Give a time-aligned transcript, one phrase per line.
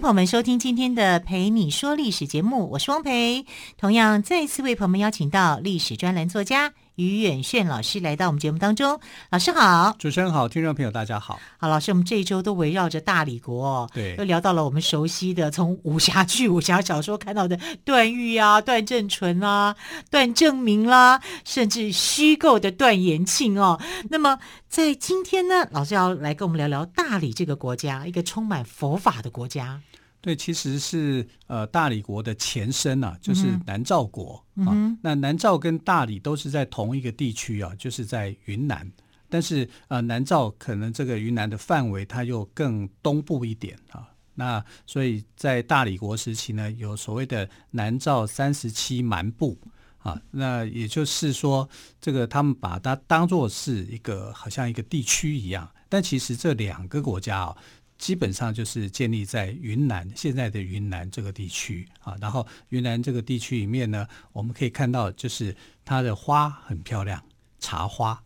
[0.00, 3.46] 朋友们收听今天的《陪你说历史》节目，我是汪培。
[3.78, 6.74] 同样再次为朋友们邀请到历史专栏作家。
[6.96, 8.98] 于远炫老师来到我们节目当中，
[9.30, 11.38] 老师好，主持人好，听众朋友大家好。
[11.58, 19.76] 好，老师，我们这一周都围绕着大理国，对，又聊到了我们熟悉的从武侠剧、武侠小说看到的段誉啊、段正淳啊、
[20.10, 23.78] 段正明啦、啊，甚至虚构的段延庆哦。
[24.08, 29.82] 那么在今天呢，老师要来跟我们聊聊大理这个国家，一个充满佛法的国家。
[30.26, 34.98] 对，其实是呃大理国的前身啊，就是南诏国、嗯、啊。
[35.00, 38.90] 那南诏跟大理都是在同一个地区啊，就是在云南。
[39.28, 44.08] 但是呃南诏可能这个云南的范围它又更东部一点啊。
[44.34, 49.56] 那所以在大理国时期呢，有所谓的南诏三十七蛮部
[49.98, 50.20] 啊。
[50.32, 51.68] 那也就是说，
[52.00, 55.70] 这个他们把它当作是一个好像一个地区一样。
[55.88, 57.56] 但其实这两个国家啊。
[57.98, 67.22] 基本上就是建立在云南，现在的云南这个地区啊，然后云南这个地区里面呢，我们可以看到就是它的花很漂亮，
[67.58, 68.22] 茶花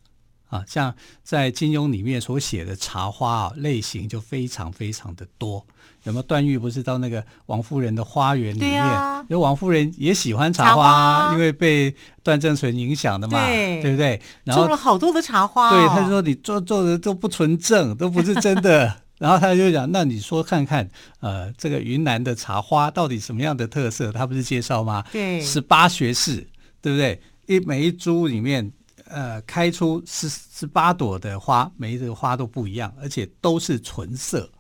[0.49, 5.65] 啊，像在金庸里面所写的茶花啊类型就非常非常的多。
[6.05, 8.83] 有没有段誉不是到那个王夫人的花园里面？
[9.29, 14.21] 因为王夫人也喜欢茶花，茶花因为被段正淳影响的嘛，对，对不对？
[14.43, 19.03] 然后种了好多的茶花，哦，对，他说你做做的都不纯正，都不是真的。
[19.21, 20.89] 然后他就讲，那你说看看，
[21.21, 24.11] 呃，这个云南的茶花到底什么样的特色？
[24.11, 25.05] 他不是介绍吗？
[25.13, 26.37] 对，十八学士，
[26.81, 27.21] 对不对？
[27.47, 28.73] 一每一株里面，
[29.05, 34.51] 呃，开出十十八朵的花，每一个花都不一样，而且都是纯色，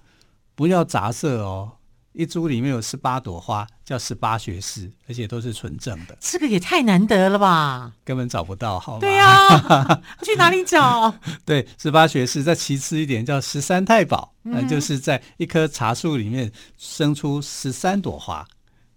[0.55, 1.73] 不要杂色哦。
[2.13, 6.19] 一株里面有十八朵花，叫十八学士，而且都是纯正的。
[6.21, 7.93] 这个也太难得了吧？
[8.05, 9.01] 根本找不到，好吗？
[9.01, 11.15] 对呀、啊，去哪里找？
[11.47, 12.43] 对，十八学士。
[12.43, 18.45] 再其次一点，叫十三太保，那、嗯、就是在一棵茶树里面生出十三朵花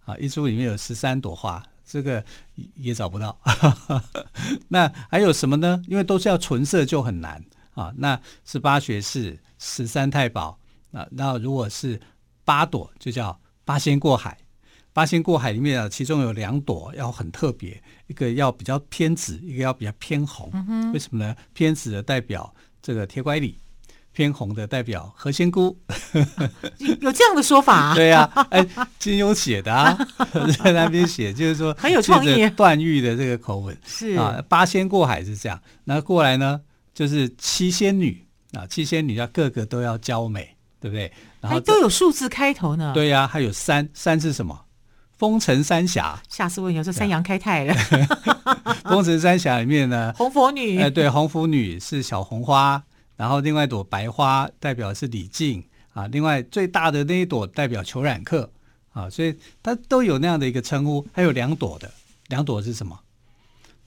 [0.05, 2.23] 啊，一株里面有十三朵花，这个
[2.75, 3.37] 也找不到。
[4.69, 5.79] 那还有什么呢？
[5.87, 7.43] 因为都是要纯色，就很难
[7.75, 7.93] 啊。
[7.97, 10.57] 那十八学士、十三太保
[10.91, 11.99] 啊，那如果是
[12.45, 14.37] 八朵就叫八仙过海，
[14.91, 20.49] 八仙过海里面啊，其中有两朵要很特别，一个要比较偏紫，一个要比较偏红。
[20.53, 21.35] 嗯、为什么呢？
[21.53, 23.57] 偏紫的代表这个铁拐李，
[24.11, 25.77] 偏红的代表何仙姑。
[27.01, 27.95] 有这样的说法、啊？
[27.95, 28.67] 对呀、啊，哎，
[28.99, 29.97] 金庸写的啊，
[30.63, 32.49] 在那边写就是说很有创意。
[32.49, 36.59] 段誉的这个口吻是啊，八仙过海是这样，那过来呢
[36.93, 40.49] 就是七仙女啊，七仙女要个个都要娇美。
[40.83, 41.09] 对不对？
[41.43, 42.91] 然后都有数字开头呢。
[42.93, 44.65] 对呀、啊，还有三，三是什么？
[45.17, 46.21] 风城三侠。
[46.29, 47.75] 下次问你，说三阳开泰了。
[48.83, 50.79] 风尘三侠里面呢，红拂女。
[50.79, 52.81] 哎，对，红拂女是小红花，
[53.15, 58.49] 然后另外一朵白花代表是李靖啊，另外最大的那一朵代表裘冉克
[58.93, 61.05] 啊，所以它都有那样的一个称呼。
[61.13, 61.91] 还有两朵的，
[62.27, 62.99] 两朵是什么？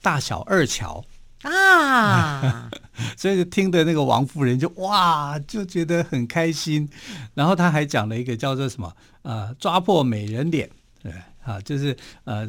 [0.02, 1.04] 大小二乔。
[1.46, 2.70] 啊，
[3.16, 6.88] 所以听的那个王夫人就哇，就觉得很开心。
[7.34, 8.92] 然后他还讲了一个叫做什么
[9.22, 10.68] 呃，抓破美人脸，
[11.02, 11.12] 对
[11.44, 12.48] 啊，就是呃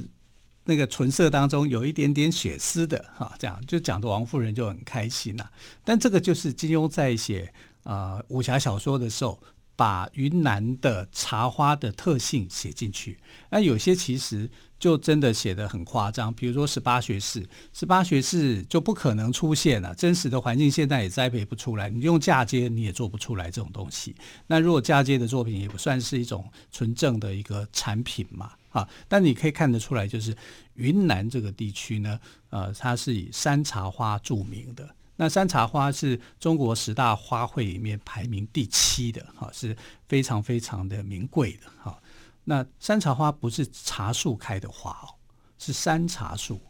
[0.66, 5.52] 那个唇色当中有一点点血丝的哈，这样就讲的王夫人就很开心呐、啊。
[5.84, 7.54] 但这个就是金庸在写
[7.84, 9.40] 呃武侠小说的时候，
[9.78, 13.18] 把云南的茶花的特性写进去。
[13.50, 14.50] 那有些其实。
[14.80, 17.44] 就真的写得很夸张，比如说十八学士，
[17.74, 24.16] 十八学士就不可能出现了，真实的环境现在也栽培不出来，你用嫁接你也做不出来这种东西。
[24.46, 30.38] 那如果嫁接的作品也不算是一种纯正的一个产品嘛，啊，但你可以看得出来，就是
[30.76, 32.20] 云南这个地区呢，
[32.52, 34.88] 呃，它是以山茶花著名的。
[35.18, 39.76] 那山茶花是中国十大花卉里面排名第七的，哈，是
[40.08, 42.00] 非常非常的名贵的，哈。
[42.46, 45.20] 那山茶花不是茶树开的花哦，
[45.58, 46.62] 是山茶树。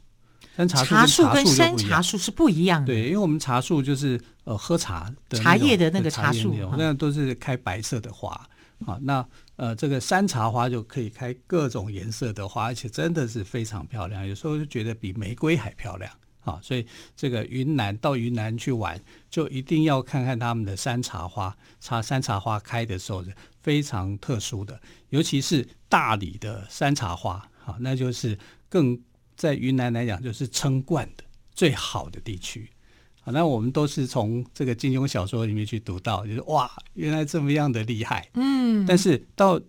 [0.55, 2.87] 山茶树跟茶树跟山茶树是不一样的。
[2.87, 8.31] 对，因为我们茶树就是呃喝茶的茶叶的那个茶树，那都是开白色的花
[8.87, 8.97] 啊。
[9.01, 9.23] 那
[9.55, 16.11] 呃这个山茶花就可以开各种颜色的花，而且真的是非常漂亮，有时候就觉得比玫瑰还漂亮
[16.47, 16.59] 啊。
[16.63, 16.85] 所以
[17.15, 18.99] 这个云南到云南去玩，
[19.29, 23.23] 就一定要看看他们的山茶花，茶山茶花开的时候
[23.61, 28.37] 非常特殊的，尤其是大理的山茶花，好，那就是
[28.69, 28.99] 更
[29.35, 31.23] 在云南来讲就是称冠的，
[31.53, 32.69] 最好的地区。
[33.21, 38.29] 好，那我们都是从这个金庸小说里面去读到，就是哇，原来这么样的厉害。
[38.35, 39.59] 嗯，但是到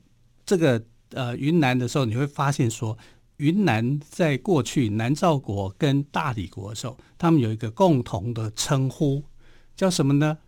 [0.47, 0.81] 这个
[1.11, 2.97] 呃云南的时候，你会发现说，
[3.39, 9.25] 云南在过去南诏国跟大理国的时候，他们有一个共同的称呼，
[9.75, 10.39] 叫什么呢？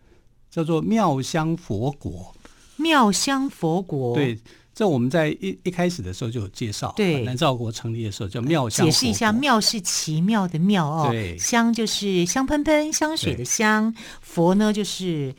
[0.49, 2.33] 叫做妙香佛国。
[2.77, 4.39] 妙香佛国，对。
[4.73, 8.85] 这我们在一一开始的时候就有介绍，对，南诏国成立的时候叫妙香。
[8.85, 15.35] 解释一下，妙是奇妙的妙哦，对，香就是香喷喷香水的香，佛呢就是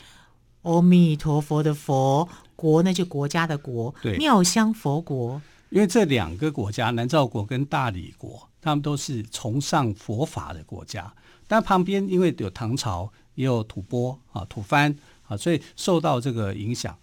[0.62, 5.40] 阿弥陀佛的佛，国呢就国家的国，对，妙香佛国。
[5.72, 11.10] 因为这两个国家，南诏国跟大理国，他们都是崇尚佛法的国家，
[11.48, 14.94] 但旁边因为有唐朝，也有吐蕃啊、吐蕃
[15.26, 16.94] 啊，所以受到这个影响。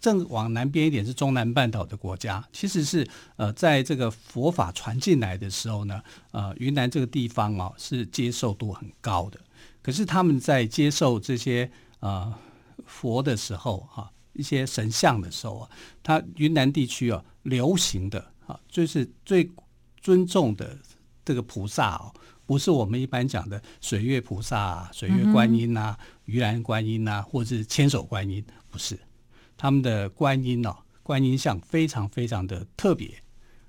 [0.00, 9.40] 正往南边一点是中南半岛的国家，其实是呃，在这个佛法传进来的时候呢，呃，云南这个地方啊是接受度很高的。
[9.82, 12.34] 可是他们在接受这些呃
[12.86, 15.70] 佛的时候哈，一些神像的时候啊，
[16.02, 19.50] 他云南地区啊流行的啊，就是最
[20.00, 20.76] 尊重的
[21.24, 22.12] 这个菩萨啊，
[22.44, 28.98] 不是我们一般讲的水月菩萨啊、水月观音啊、鱼篮观音啊，或者是千手观音，不是。
[29.56, 33.22] 他们的观音哦，观音像非常非常的特别，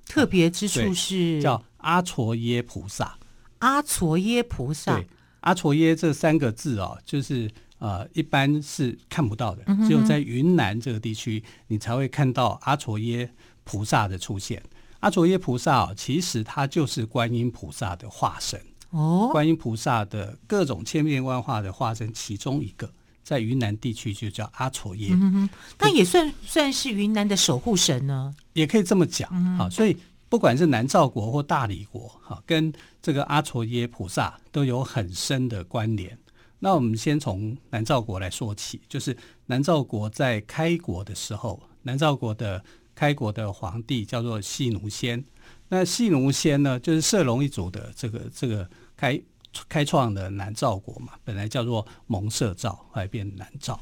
[0.08, 3.18] 特别之处是叫阿嵯耶菩萨。
[3.60, 5.08] 阿嵯耶菩萨，对，
[5.42, 13.30] 阿嵯耶这三个字哦，就是呃，一般是看不到的，嗯、只有在云南这个地区，你才会看到阿卓耶
[13.64, 14.62] 菩萨的出现。
[15.02, 22.92] 阿卓耶菩萨哦，其实它就是观音菩萨的化身哦，观音菩萨的各种千变万化的化身其中一个。
[23.24, 25.50] 在云南地区就叫阿卓耶，嗯，
[25.80, 29.28] 那也算算是云南的守护神呢，也可以这么讲。
[29.58, 29.98] 啊，嗯，所以
[30.30, 36.16] 不管是南诏国或大理国，哈，跟这个阿卓耶菩萨都有很深的关联。
[36.60, 39.16] 那我们先从南诏国来说起，就是
[39.46, 42.64] 南诏国在开国的时候，南诏国的
[42.94, 45.24] 开国的皇帝叫做细奴仙。
[45.70, 49.22] 那细奴仙呢，就是摄龙一族的这个这个开。
[49.70, 53.80] 开创的南诏国嘛，本来叫做蒙摄诏，后来变南诏。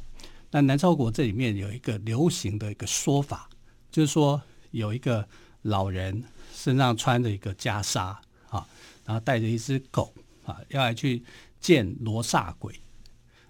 [0.51, 3.49] 那南诏国这里面有一个流行的一个说法，
[3.89, 4.39] 就是说
[4.69, 5.27] 有一个
[5.63, 6.23] 老人
[6.53, 8.15] 身上穿着一个袈裟
[8.49, 8.67] 啊，
[9.03, 10.13] 然后带着一只狗
[10.45, 11.23] 啊，要来去
[11.63, 12.79] 见罗刹鬼。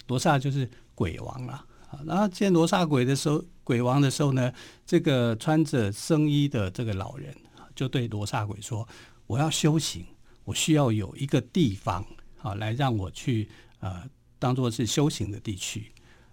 [0.06, 1.52] 罗刹就是鬼王了
[1.90, 2.00] 啊。
[2.06, 4.50] 然后见罗刹鬼的时候，鬼王的时候呢，
[4.86, 7.34] 这个穿着僧衣的这个老人
[7.74, 8.88] 就对罗刹鬼说
[9.26, 10.06] ：“我要修行。”
[10.44, 12.04] 我需要有一个地方，
[12.42, 13.48] 啊，来让我去
[13.80, 14.04] 呃，
[14.38, 15.90] 当做是修行的地区。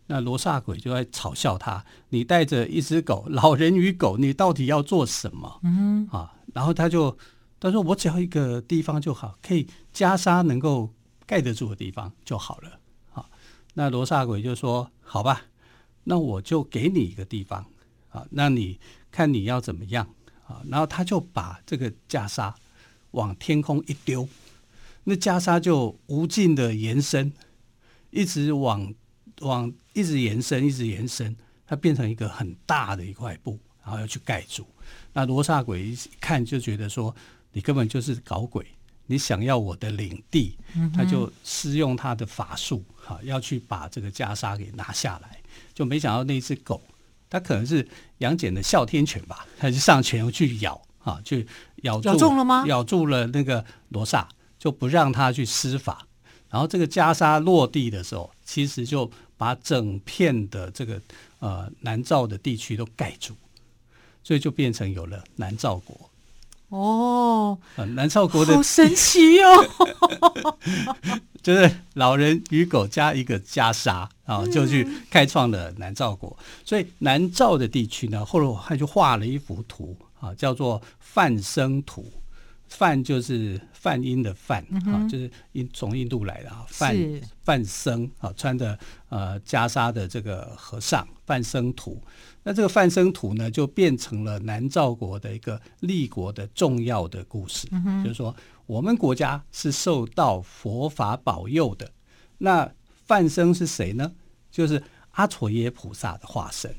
[0.07, 7.18] 那罗刹鬼就在嘲笑他：“你带着一只狗，老人与狗，你到底要做什么？”嗯，啊，然后他就
[7.57, 10.94] 他说：“我只要一个地方就好，可以袈裟能够
[11.31, 12.80] 盖得住的地方就好了。”
[13.16, 13.30] 啊，
[13.75, 15.44] 那罗刹鬼就说：“好吧，
[16.04, 17.66] 那我就给你一个地方，
[18.10, 18.80] 啊，那你
[19.10, 20.13] 看你要怎么样？”
[20.48, 22.54] 啊，然后他就把这个袈裟。
[23.12, 24.25] 往天空一丢，
[25.03, 27.34] 那袈裟就无尽的延伸，
[28.10, 28.94] 一直往
[29.41, 31.36] 往一直延伸，一直延伸，
[31.67, 34.65] 它变成一个很大的一块布，然后要去盖住。
[35.12, 37.13] 那罗刹鬼一看就觉得说，
[37.51, 38.65] 你根本就是搞鬼，
[39.12, 40.58] 你想要我的领地，
[40.96, 45.38] 他就施用他的法术，哈，要去把这个袈裟给拿下来。
[45.74, 46.82] 就没想到那只狗，
[47.30, 47.88] 它可能是
[48.20, 50.82] 杨戬的哮天犬吧，它就上前去咬。
[51.03, 52.63] 啊，去咬住，咬中了吗？
[52.68, 56.06] 咬住了那个罗刹，就不让他去施法。
[56.48, 61.01] 然后这个袈裟落地的时候，其实就把整片的这个
[61.39, 63.34] 呃南诏的地区都盖住，
[64.24, 66.11] 所以就变成有了南诏国。
[66.72, 70.58] 哦，呃、南诏国的好神奇哦，
[71.42, 76.36] 就是老人与狗加一个袈裟，啊就去开创了南诏国。
[76.40, 79.96] 嗯、所以南诏的地区呢，后来我还就画了一幅图。
[80.22, 82.06] 啊，叫做范生图，
[82.72, 86.96] 梵就是梵音的梵，嗯、啊，就是印从印度来的啊，梵
[87.44, 92.01] 梵僧啊，穿着呃袈裟的这个和尚，梵僧图。
[92.44, 98.34] 那这个梵僧图呢，就变成了南诏国的一个立国的重要的故事，嗯、就是说
[98.66, 101.92] 我们国家是受到佛法保佑的。
[102.38, 102.72] 那
[103.06, 104.13] 梵僧是谁呢？
[104.50, 106.74] 就是阿嵯耶菩萨的化身。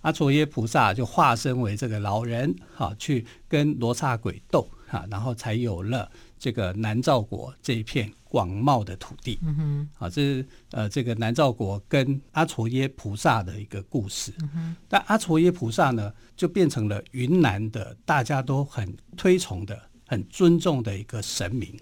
[0.00, 9.38] 阿嵯耶菩萨就化身为这个老人，哈，去跟罗刹鬼斗，哈，然后才有了这个南诏国这一片广袤的土地。
[9.42, 14.32] 嗯哼，啊，这是呃这个南诏国跟阿嵯耶菩萨的一个故事。
[14.40, 21.78] 嗯哼，但阿嵯耶菩萨呢，就变成了云南的大家都很推崇的、很尊重的一个神明。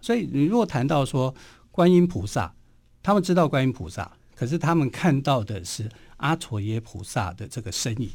[0.00, 1.34] 所以你如果谈到说
[1.70, 2.54] 观音菩萨，
[3.02, 8.10] 他们知道观音菩萨，可是他们看到的是阿嵯耶菩萨的这个身影。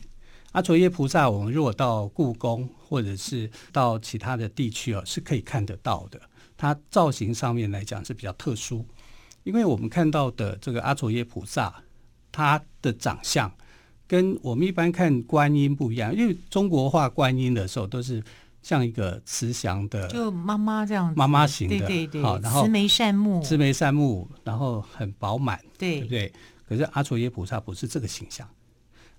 [0.52, 6.20] 阿卓耶菩萨，我们如果到故宫或者是到其他的地区哦，是可以看得到的。
[6.58, 8.86] 它造型上面来讲是比较特殊，
[9.44, 11.74] 因为我们看到的这个阿卓耶菩萨，
[12.32, 13.50] 他的长相
[14.08, 18.22] 跟我们一般看观音不一样，因为中国画观音的时候都是
[18.62, 26.34] 像一个慈祥的，就妈妈这样，妈妈型的，对对对，好，然后慈眉善目，慈眉善目，然后很饱满，对，对不对？
[26.68, 28.46] 可是阿卓耶菩萨不是这个形象。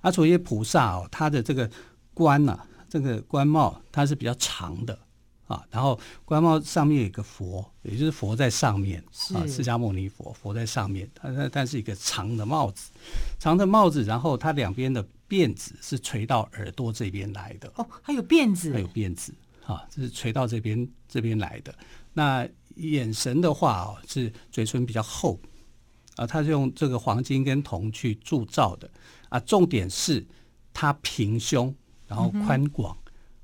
[0.00, 1.70] 阿銼耶菩萨哦，他的这个
[2.14, 4.98] 冠呐、啊，这个冠帽它是比较长的
[5.46, 9.02] 啊，然后冠帽上面有一个佛，也就是佛在上面
[9.34, 12.90] 啊，释迦牟尼佛，佛在上面，它它它是一个长的帽子，
[13.38, 19.34] 长的帽子，然后它两边的辫子是垂到耳朵这边来的哦，还有辫子，还有辫子
[19.66, 21.74] 啊，这是垂到这边这边来的。
[22.12, 25.38] 那眼神的话哦，是嘴唇比较厚
[26.16, 28.88] 啊，它是用这个黄金跟铜去铸造的。
[29.30, 30.24] 啊，重点是
[30.74, 31.74] 他平胸，
[32.06, 32.94] 然后宽广。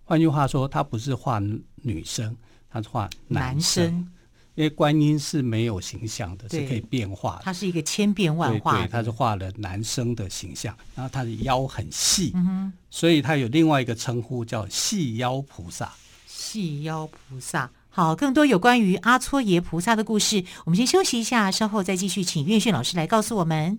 [0.05, 1.41] 换、嗯、句话说，他不是画
[1.77, 2.37] 女生，
[2.69, 3.85] 他是画男生。
[3.85, 4.13] 男生
[4.57, 7.43] 因为观音是没有形象的，是可以变化的。
[7.45, 8.79] 他是一个千变万化。
[8.79, 15.93] 对，他是画了男生的形象，然后他的腰很细，嗯、所以他有另外一个称呼叫细腰菩萨。
[16.27, 23.79] 细腰菩萨，好，更多有关于阿搓耶菩萨的故事，我们先休息一下，稍后再继续，请岳训老师来告诉我们。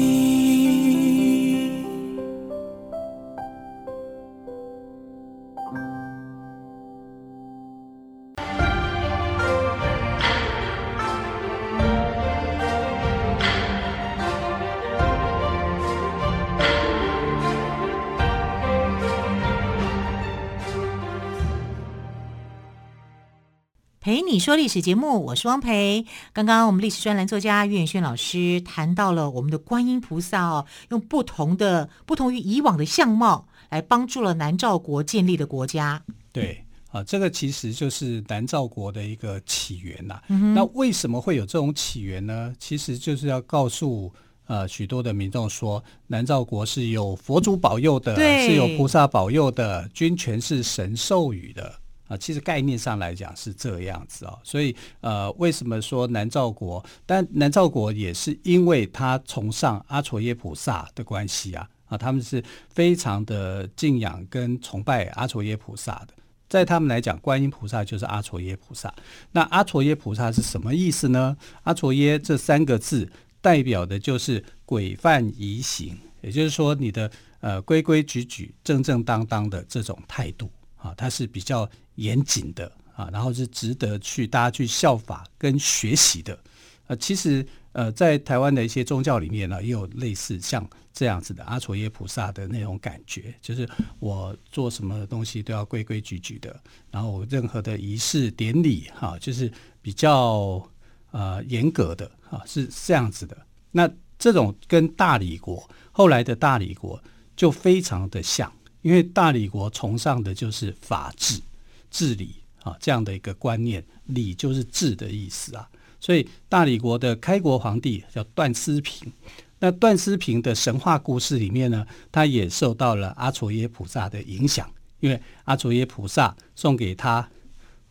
[24.41, 26.03] 说历史节目，我是汪培。
[26.33, 36.01] 刚刚我们历史专栏作家岳轩老师谈到了我们的观音菩萨哦，用不同的、不同于以往的相貌来帮助了南诏国建立的国家。
[36.33, 40.55] 对啊，这个其实就是南诏国的一个起源呐、啊嗯。
[40.55, 42.51] 那为什么会有这种起源呢？
[42.57, 44.11] 其实就是要告诉
[44.47, 51.71] 呃许多的民众说，南诏国是有佛祖保佑的，是有菩萨保佑的，君权是神授予的。
[52.11, 56.83] 啊，其实概念上来讲是这样子、哦，所以呃，为什么说南诏国？
[57.05, 66.13] 但南诏国也是因为他崇尚阿銼耶菩萨的关系啊，啊，他们是非常的敬仰跟崇拜阿銼耶菩萨的，
[66.49, 68.93] 在他们来讲，观音菩萨就是阿銼耶菩萨。
[69.31, 71.37] 那阿銼耶菩萨是什么意思呢？
[71.63, 80.51] 阿銼耶这三个字代表的就是规范仪行，也就是说你的呃规规矩矩、正正当当的这种态度
[80.81, 81.69] 啊，它是比较。
[81.95, 86.39] 严谨的啊，然后是值得去大家去效法跟学习的。
[86.87, 93.69] 呃，其实呃，在台湾的一些宗教里面呢，也有类似像这样子的阿銼耶菩萨的那种感觉，就是
[93.99, 96.59] 我做什么东西都要规规矩矩的，
[96.89, 100.67] 然后任何的仪式典礼哈，就是比较
[101.11, 103.37] 呃严格的哈，是这样子的。
[103.69, 107.01] 那这种跟大理国后来的大理国
[107.35, 111.41] 就非常的像，因为大理国崇尚的就是法治。
[111.89, 115.69] 治理啊，这样的一个观念，理就是治的意思啊。
[115.99, 119.11] 所以大理国的开国皇帝叫段思平。
[119.59, 124.71] 那段思平的神话故事里面呢，他也受到了阿銼耶菩萨的影响，
[125.01, 127.29] 因为阿銼耶菩萨送给他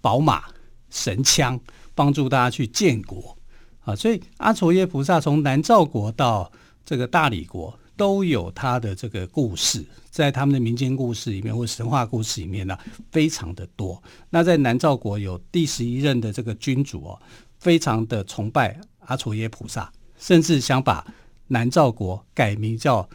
[0.00, 0.44] 宝马、
[0.88, 1.60] 神枪，
[1.94, 3.36] 帮助大家去建国
[3.82, 3.94] 啊。
[3.94, 6.50] 所以阿銼耶菩萨从南诏国到
[6.86, 7.78] 这个大理国。
[8.00, 12.74] 都有他的这个故事，在他们的民间故事里面或神话故事里面呢，
[13.10, 14.02] 非常的多。
[14.30, 17.20] 那在南诏国有第十一任的这个君主哦，
[17.58, 21.06] 非常的崇拜阿銼耶菩萨，甚至想把
[21.48, 23.06] 南诏国改名叫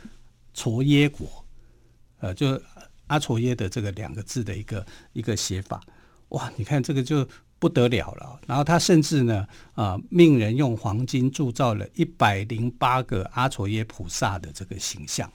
[0.54, 1.28] 矬耶国，
[2.20, 2.62] 呃，就
[3.08, 5.82] 阿銼耶的这个两个字的一个一个写法。
[6.30, 7.28] 哇，你看这个就。
[7.58, 15.32] 不得了了，然后他甚至呢，啊、呃，命人用黄金铸造了一百零八个阿嵯耶菩萨的这个形象，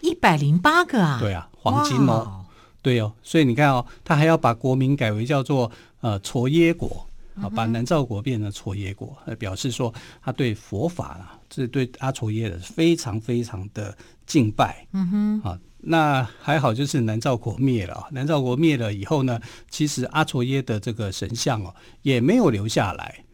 [0.00, 1.18] 一百零八个啊？
[1.18, 2.44] 对啊，黄金哦，
[2.82, 14.86] 对哦，所以你看哦，他还要把国名改为叫做呃嵯耶国，啊，把南诏国变成绰耶国，表示说他对佛法啊，这对阿绰耶的非常非常的敬拜。
[14.92, 18.08] 嗯哼，啊，那还好，就是南诏国灭了。
[18.12, 23.24] 南诏国灭了以后呢，其实阿绰耶的这个神像哦，也没有留下来。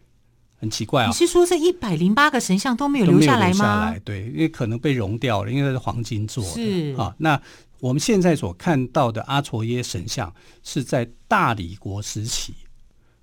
[0.60, 1.10] 很奇怪啊、哦！
[1.10, 3.54] 你是说这一百零八个神像都没有留下来吗？
[3.54, 6.50] 下来，对，因为可能被熔掉了，因为它是黄金做的。
[6.50, 7.40] 是啊，那
[7.78, 12.54] 我们现在所看到的阿绰耶神像是在大理国时期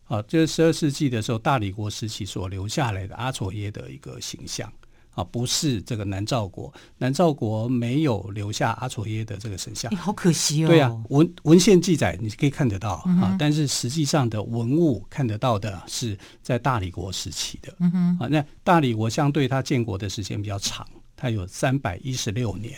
[0.05, 4.72] 啊，就是十二世纪的时候，大理国时期所留下来的阿绰耶的一个形象。
[5.15, 10.67] 啊，不是这个南诏国，南诏国没有留下阿绰耶的这个神像，好可惜哦。
[10.67, 17.74] 对啊，文文献记载你可以看得到、嗯、啊，但是实际上的文物看得到的是在大理国时期的。
[17.79, 22.77] 嗯哼，啊，那大理国相对它建国的时间比较长，它有三百一十六年。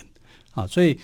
[0.51, 0.98] 啊，所以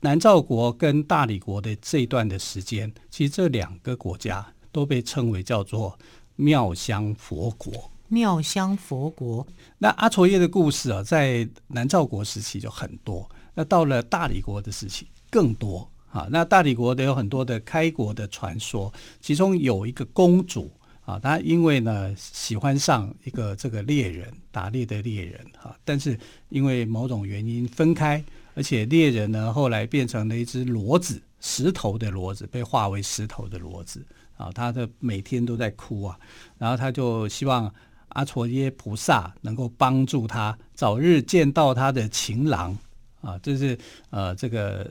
[0.00, 5.98] 南诏国跟大理国的这一段的时间，其实这两个国家都被称为叫做
[6.36, 7.90] 妙香佛国。
[8.08, 9.46] 妙香佛国，
[9.76, 16.26] 那阿绰耶的故事啊，在南诏国时期就很多，那到了大理国的时期更多啊。
[16.30, 20.70] 那大理国的有很多的开国的传说，其中有一个公主
[21.04, 28.24] 啊，她因为呢喜欢上一个这个猎人，打猎的猎人啊，但是因为某种原因分开，
[28.54, 34.02] 而且猎人呢后来变成了一只骡子，石头的骡子，被化为石头的骡子
[34.38, 36.18] 啊，他的每天都在哭啊，
[36.56, 37.70] 然后他就希望。
[38.10, 42.76] 阿绰耶菩萨能够帮助他早日见到他的情郎
[43.20, 43.78] 啊，这是
[44.10, 44.88] 呃这个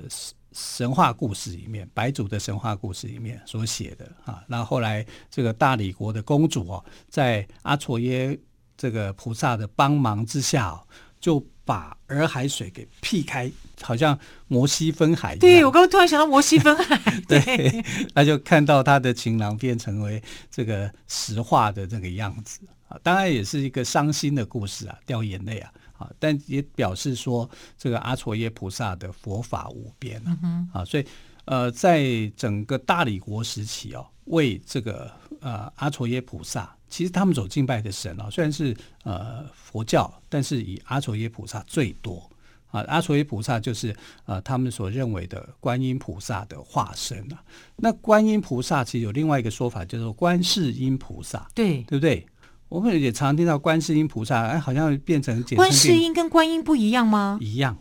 [0.53, 4.43] 神话故事里面白族的神话故事里面所写的啊。
[4.47, 8.37] 那后来这个大理国的公主哦，在阿绰耶
[8.75, 10.79] 这个菩萨的帮忙之下，
[11.19, 13.51] 就把洱海水给辟开，
[13.81, 15.39] 好像摩西分海一样。
[15.39, 22.59] 对，我刚刚突然想到摩西分海， 对，对，他就看到他的情郎变成为这个石化的这个样子。
[22.87, 31.05] 啊，当然也是一个伤心的故事啊，掉眼泪啊，啊，但也表示说这个阿嵯耶菩萨的佛法无边啊，嗯、啊，所以
[31.45, 42.29] 呃，在整个大理国时期哦，为这个呃阿嵯耶菩萨，其实他们所敬拜的神啊，虽然是呃佛教，但是以阿嵯耶菩萨最多
[42.69, 43.95] 啊，阿嵯耶菩萨就是
[44.25, 47.43] 呃他们所认为的观音菩萨的化身啊。
[47.77, 52.25] 那观音菩萨其实有另外一个说法，叫做观世音菩萨，对，对不对？
[52.69, 57.37] 我们也常听到观世音菩萨，哎，好像变成简观世音跟观音不一样吗？
[57.41, 57.77] 一样，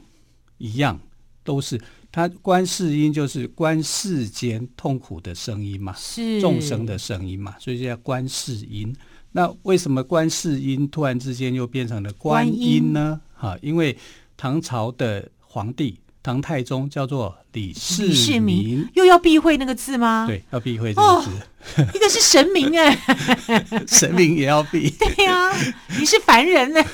[0.59, 1.01] 一样，
[1.43, 1.81] 都是
[2.13, 8.95] 他观世音就是观世间痛苦的声音嘛，是众生的声音嘛，所以叫观世音。
[9.33, 13.21] 那为什么观世音突然之间又变成了观音呢？
[13.35, 13.97] 哈，因为
[14.37, 15.99] 唐朝的皇帝。
[16.27, 20.27] 唐太宗叫做李世民，世民又要避讳那个字吗？
[20.27, 21.31] 对，要避讳这个字。
[21.31, 22.99] 哦、一个是神明哎，
[23.87, 24.91] 神明也要避。
[24.91, 25.57] 对呀、啊，
[25.97, 26.85] 你是凡人呢，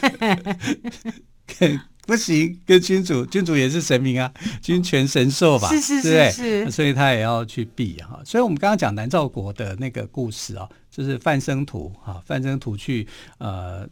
[2.06, 5.70] 不行，跟君主，君主也是神明啊，君权神授吧？
[5.70, 8.20] 是是是是，所以他也要去避哈。
[8.26, 13.88] 所以我们刚刚讲南诏国的那个故事啊，就是范生图啊，范生图去呃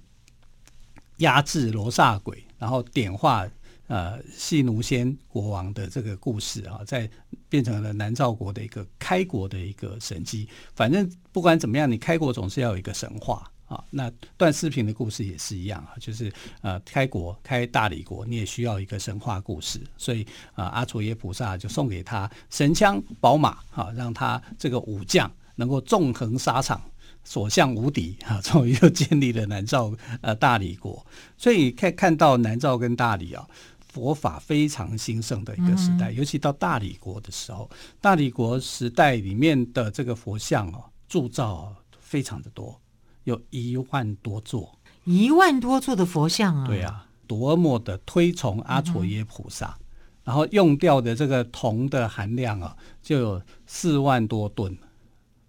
[1.16, 3.48] 压制罗刹鬼，然后点化。
[3.90, 7.10] 呃，系奴仙国王的这个故事啊，在
[7.48, 10.48] 变成了南诏国的一个开国的一个神迹。
[10.76, 13.82] 反正不管怎么样，你开国总是要有一个神话啊。
[13.90, 19.80] 那段思平的故事也是一样啊，就是呃，开国开大理国，你也需要一个神话故事。
[19.96, 20.24] 所以
[20.54, 26.80] 啊，阿绰耶菩萨就送给他神枪宝马啊，让他这个武将能够纵横沙场，
[27.24, 31.04] 所向无敌啊， 终于又建立了南诏呃大理国。
[31.36, 33.44] 所以看看到南诏跟大理啊。
[33.92, 37.68] 佛法非常兴盛的一个时代，尤其到大理国的时候，
[38.00, 42.80] 大理国时代里面的这个佛像哦，铸造非常的多，
[43.24, 49.76] 有一万多座，一万多座的佛像啊，对啊，多么的推崇阿绰耶菩萨，
[50.22, 54.78] 然后用掉的这个铜的含量啊，就有四万多吨，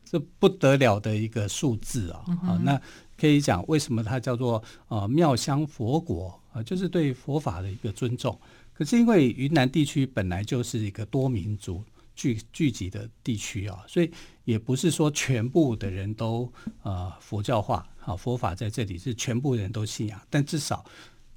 [0.03, 2.81] 这不得了的一个数字啊，啊，那
[3.19, 6.40] 可以讲为什么它叫做呃妙香佛国。
[6.51, 8.39] 啊，就是对佛法的一个尊重。
[8.73, 11.83] 可是因为云南地区本来就是一个多民族
[12.15, 14.11] 聚聚集的地区啊，所以
[14.43, 16.51] 也不是说全部的人都
[16.83, 17.87] 呃佛教化。
[18.01, 20.83] 啊，佛法在这里是全部人都信仰，但至少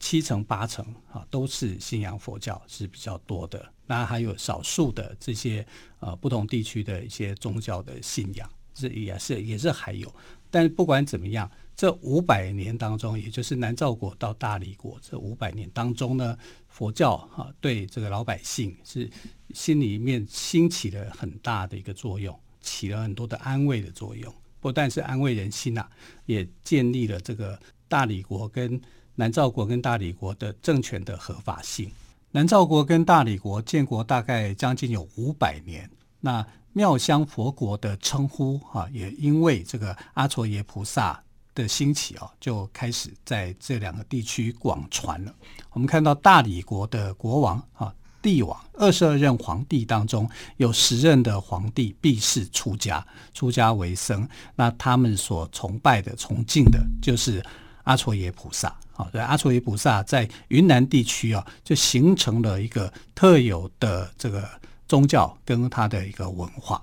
[0.00, 3.70] 七成八成啊都是信仰佛教是比较多的。
[3.86, 5.66] 那还有少数的这些
[6.00, 10.10] 呃不同地区的一些宗教的信仰，是也是也是还有。
[10.54, 11.50] 但不管怎么样。
[11.76, 16.38] 这五百年当中，也就是南诏国到大理国这五百年当中呢，
[16.68, 19.10] 佛教哈对这个老百姓是
[19.52, 24.32] 心里面兴起了很大的一个作用，起了很多的安慰的作用。
[24.60, 25.90] 不但是安慰人心呐、啊，
[26.26, 28.80] 也建立了这个大理国跟
[29.16, 31.90] 南诏国跟大理国的政权的合法性。
[32.30, 35.90] 南诏国跟大理国建国大概将近有五百年，
[36.20, 41.22] 那妙香佛国的称呼啊，也因为这个阿銼耶菩萨
[41.54, 45.32] 的兴起啊，就开始在这两个地区广传了。
[45.70, 54.28] 我们看到大理国的国王啊，帝王二十二任皇帝当中，有十任的皇帝必是出家，出家为僧。
[54.56, 57.40] 那他们所崇拜的、崇敬的，就是
[57.84, 58.76] 阿銼耶菩萨。
[58.92, 64.48] 好，所以阿銼耶菩萨在云南地区啊，就形成了一个特有的这个
[64.86, 66.82] 宗教跟它的一个文化。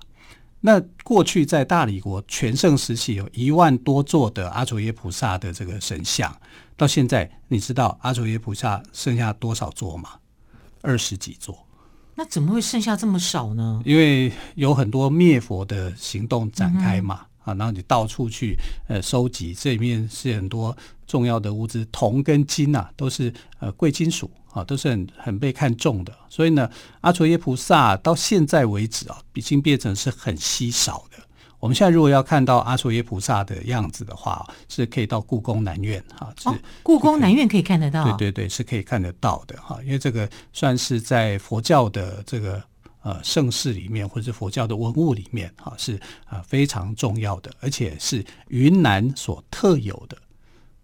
[0.60, 6.36] 那过去在大理国全盛时期，有一万多座的阿卓耶菩萨的这个神像，
[6.78, 10.12] 到现在你知道阿卓耶菩萨剩下多少座吗？
[10.82, 11.66] 二十几座。
[12.16, 13.82] 那怎么会剩下这么少呢？
[13.86, 17.22] 因为有很多灭佛的行动展开嘛。
[17.22, 18.56] 嗯啊，然后你到处去
[18.88, 26.14] 呃收集，这里面是很多重要的物资，铜跟金啊，都是呃贵金属啊，都是很很被看重的。
[26.30, 26.70] 所以呢，
[27.02, 31.18] 阿卓耶菩萨到现在为止啊，已经变成是很稀少的。
[31.60, 42.62] 我们现在如果要看到阿卓耶菩萨的样子的话，是可以到故宫南院哈，是、哦、故宫南院可以看得到，对对对，是可以看得到的哈，因为这个算是在佛教的这个。
[43.04, 50.16] 呃，盛世里面或者是佛教的文物里面，哈、啊，是啊、呃、非常重要的，而且是云南所特有的。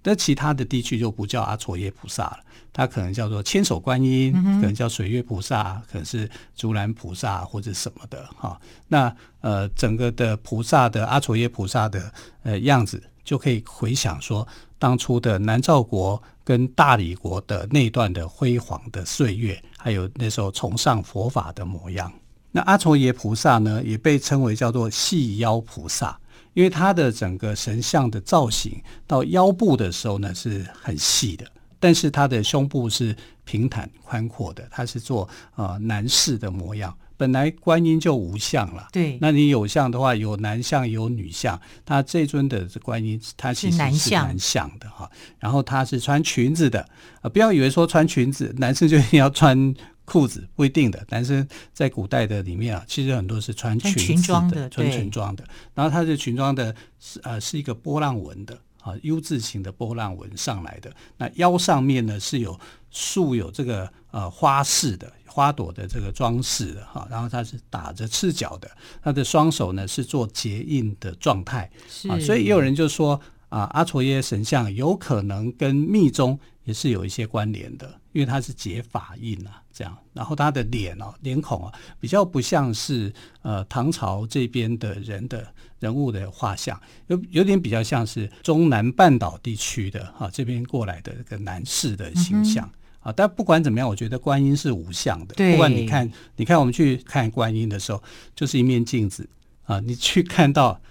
[0.02, 2.40] 那其他的地区就不叫阿卓耶菩萨了，
[2.78, 8.62] 它可能叫做千手观音，嗯、可能叫水月菩萨，可能是竹篮菩萨或者什么的，哈、啊。
[8.88, 12.14] 那呃，整个的菩萨的阿嵯耶菩萨的
[12.44, 19.60] 呃样子，就可以回想说，当初的南诏国跟大理国的那段的辉煌的岁月。
[19.76, 22.14] 还有那时候崇尚佛法的模样。
[22.52, 26.20] 那阿嵯耶菩萨呢，也被称为叫做细腰菩萨，
[26.54, 31.46] 因为它的整个神像的造型到腰部的时候呢是很细的，
[31.80, 36.96] 但是他的胸部是平坦宽阔的，他是做呃男士的模样。
[37.20, 41.60] 本来观音就无相了，对，那你有相的话，有男相有女相。
[41.84, 43.78] 他这尊的观音，他其实是
[44.14, 45.10] 男相的哈。
[45.40, 46.88] 然后他是穿裙子的
[47.22, 49.74] 啊，不要以为说穿裙子，男生就一定要穿
[50.06, 51.04] 裤子，不一定的。
[51.10, 55.44] 男生在古代的里面啊，其实很多是穿裙子的，裙装的，穿裙装的。
[55.74, 58.56] 然后他的裙装的是呃是一个波浪纹的
[58.88, 60.96] 啊，U 字形的波浪纹上来的。
[61.18, 65.12] 那腰上面呢是有竖有这个呃花式的。
[65.30, 68.68] 花朵的这个装饰的哈，然后它是打着赤脚的，
[69.04, 71.70] 他的双手呢是做结印的状态，
[72.10, 83.14] 啊，所以也有人就说啊，阿嵯耶神像有可能跟密宗也是有一些关联的，因为它是结法印啊，这样，然后他的脸哦，脸孔啊，比较不像是
[83.44, 85.46] 呃唐朝这边的人的
[85.80, 92.66] 人物的画像，有有点比较像是中南半岛地区的哈、啊、这边过来的一个男士的形象。
[92.66, 92.74] 嗯
[93.08, 95.36] 啊，但不管怎么样，我觉得观音是无相的。
[95.36, 98.04] 对，不管你看，你看我们去看观音的时候，
[98.36, 99.30] 就是一面镜子
[99.64, 100.82] 啊，你去看到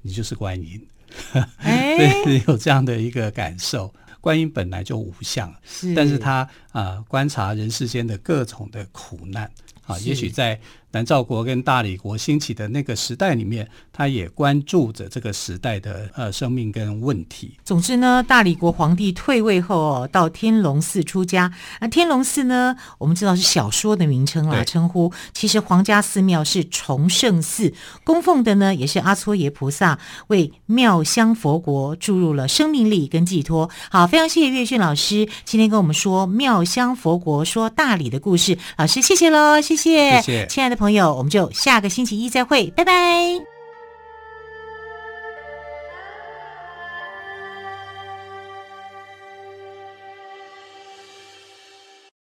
[0.00, 0.86] 你就是观音，
[1.58, 3.92] 哎，对，有这样的一个感受。
[4.26, 9.48] 观音本来就无相，是，但是他啊，观察人世间的各种的苦难
[9.86, 10.60] 啊，也许在。
[10.92, 17.58] 南诏国跟大理国兴起的那个时代里面，他也关注着这个时代的呃生命跟问题。
[17.64, 21.52] 总之呢，大理国皇帝退位后哦，到天龙寺出家。
[21.82, 25.12] 那天龙寺呢，我们知道是小说的名称啦，称呼。
[25.34, 33.68] 其实皇家寺庙是崇圣寺，供奉的呢也是阿銼耶菩萨，为妙香佛国注入了生命力跟寄托。
[33.90, 38.56] 好，非常谢谢岳迅老师今天跟我们说妙香佛国说大理的故事。
[38.78, 41.14] 老师，谢谢喽，谢谢，谢谢，亲爱的朋友。
[41.14, 43.55] 我们就下个星期一再会，拜拜。